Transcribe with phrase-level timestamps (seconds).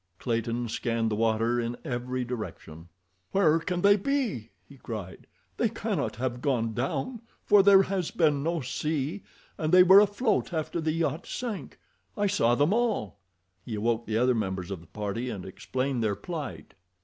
[0.17, 2.89] Clayton scanned the water in every direction.
[3.33, 5.27] "Where can they be?" he cried.
[5.57, 9.21] "They cannot have gone down, for there has been no sea,
[9.59, 13.19] and they were afloat after the yacht sank—I saw them all."
[13.63, 16.73] He awoke the other members of the party, and explained their plight.